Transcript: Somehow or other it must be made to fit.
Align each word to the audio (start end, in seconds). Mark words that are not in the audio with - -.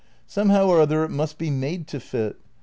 Somehow 0.25 0.65
or 0.65 0.81
other 0.81 1.03
it 1.03 1.09
must 1.11 1.37
be 1.37 1.51
made 1.51 1.85
to 1.89 1.99
fit. 1.99 2.39